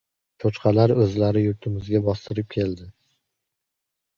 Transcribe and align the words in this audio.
Cho‘chqalar 0.43 0.93
o‘zlari 1.03 1.43
yurtimizga 1.43 2.01
bostirib 2.09 2.51
keldi. 2.57 2.89